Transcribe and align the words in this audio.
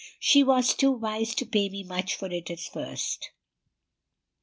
She 0.19 0.41
was 0.41 0.73
too 0.73 0.91
wise 0.91 1.35
to 1.35 1.45
pay 1.45 1.69
me 1.69 1.83
much 1.83 2.15
for 2.15 2.25
it 2.31 2.49
at 2.49 2.59
first. 2.59 3.29